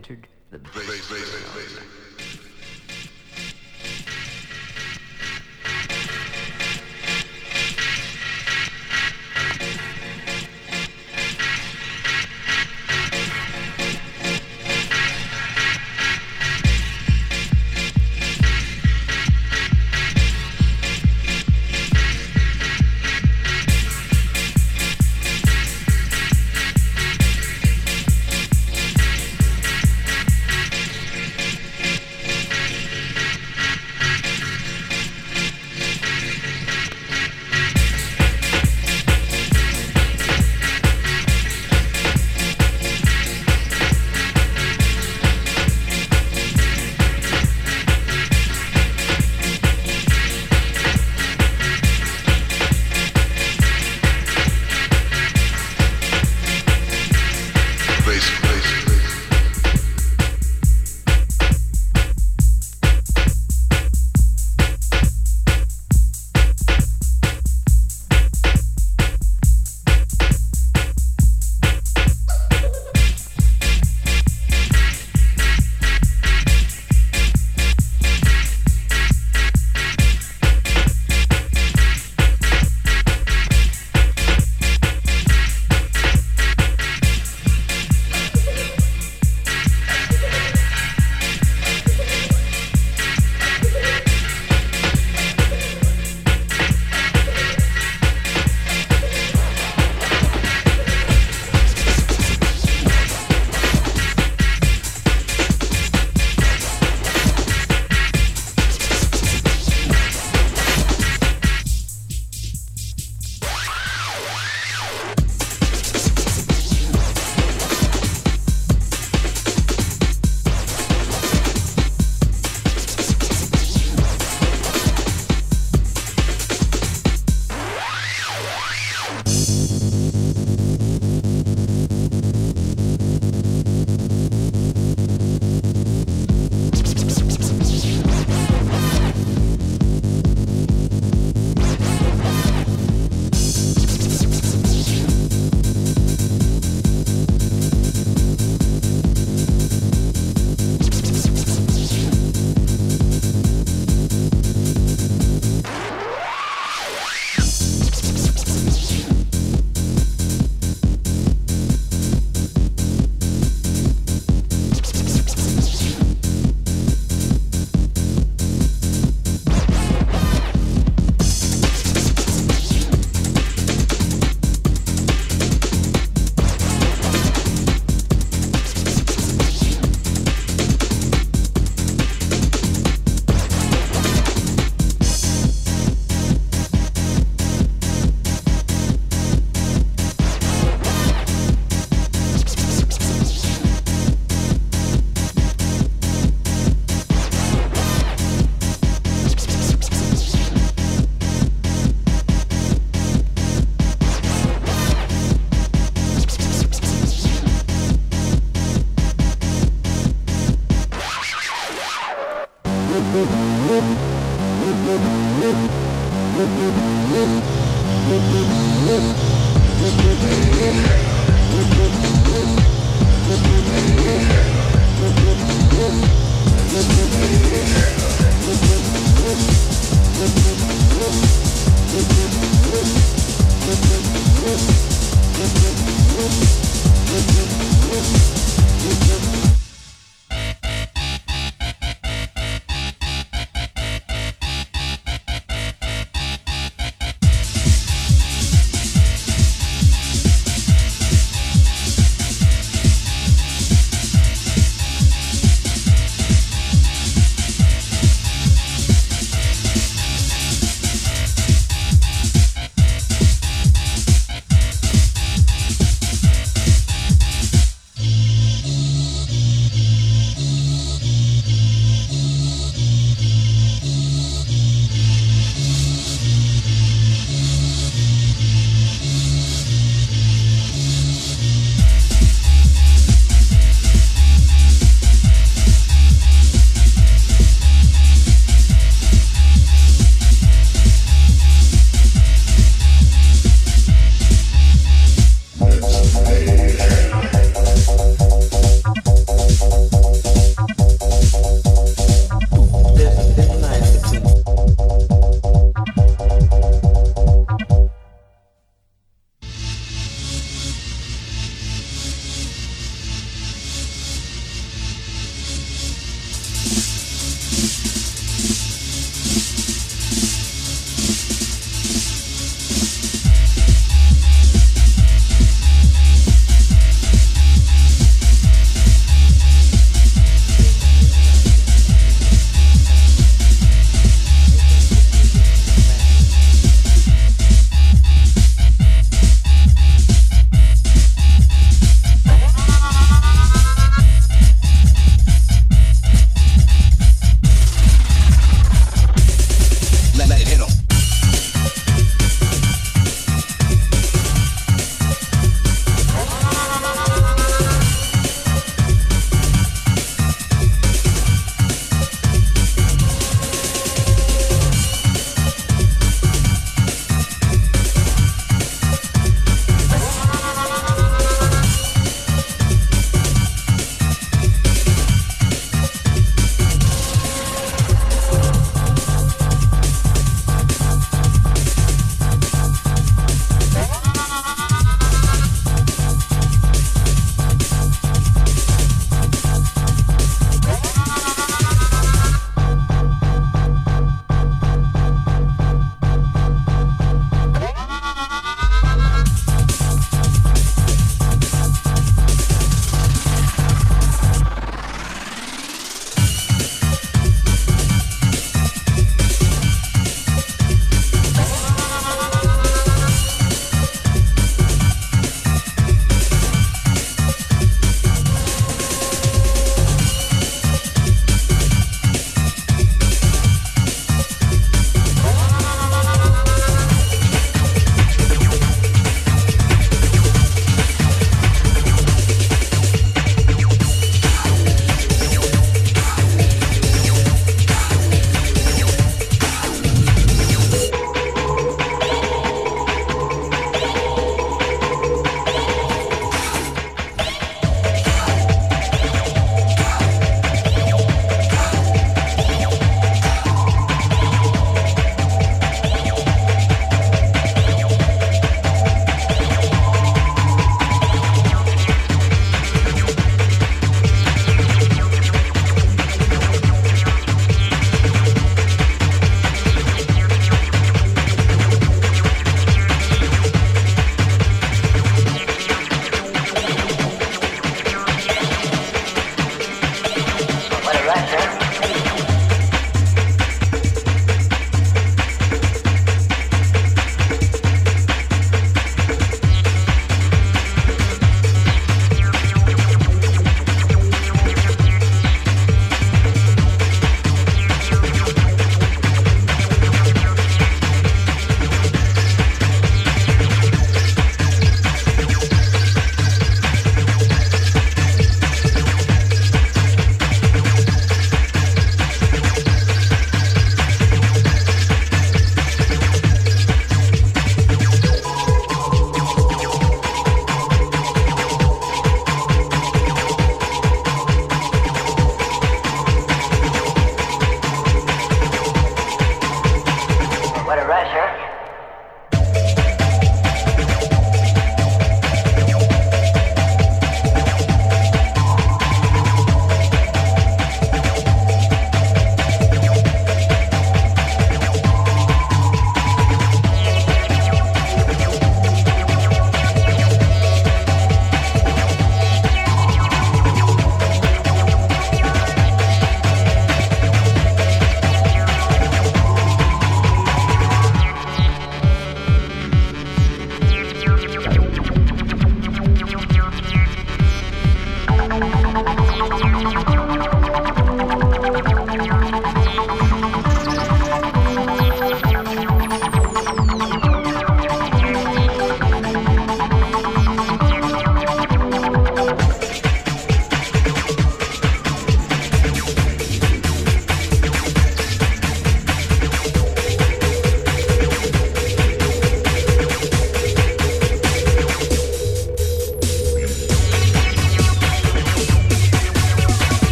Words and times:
entered 0.00 0.26
the 0.50 0.58
base. 0.58 2.19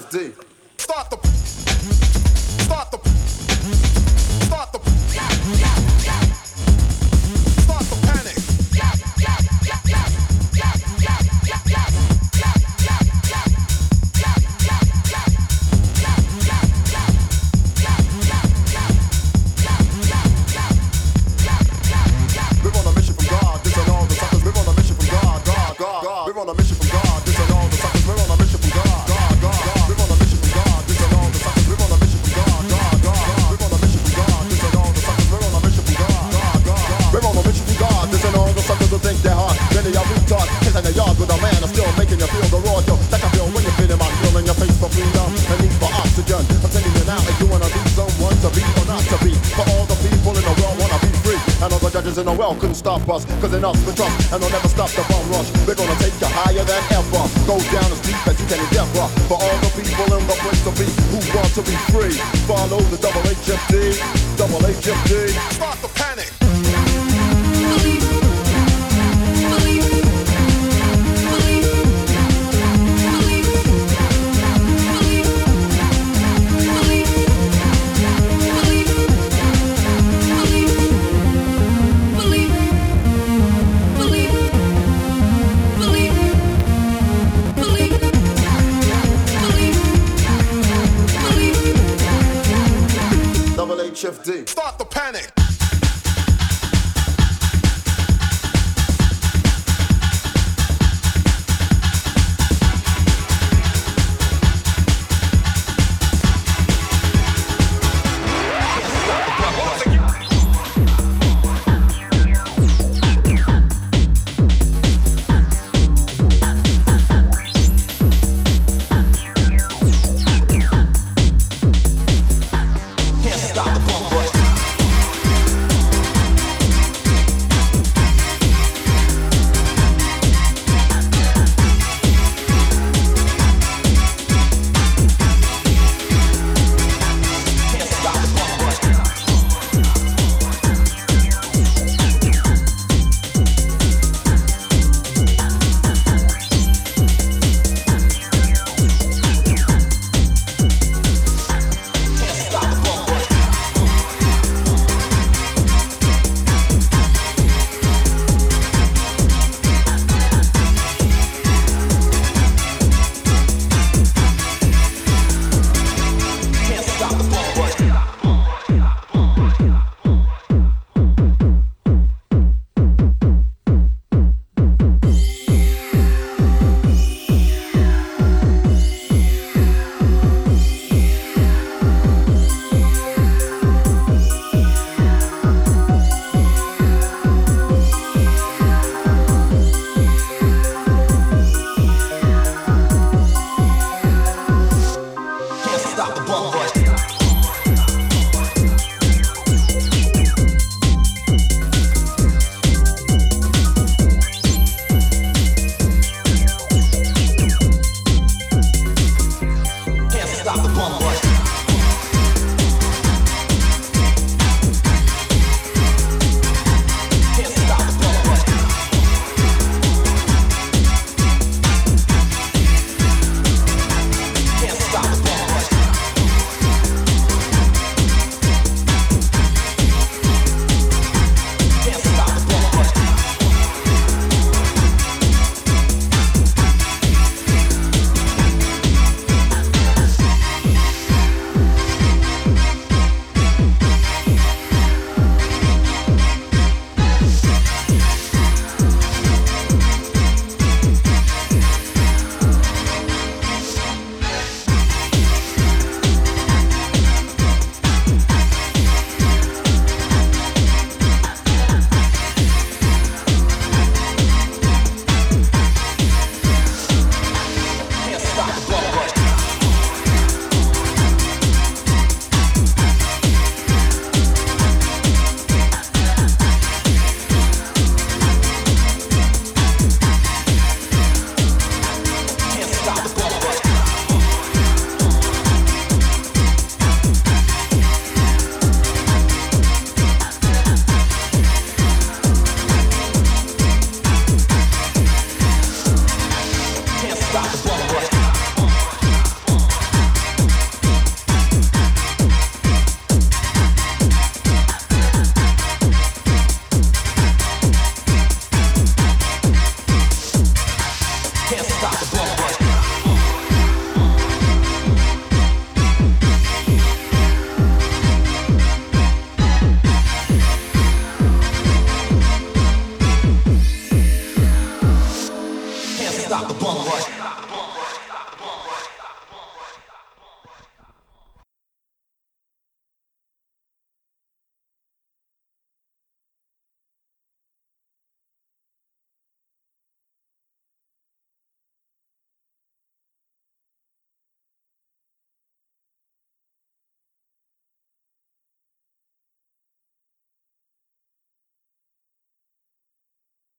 stop 0.00 0.47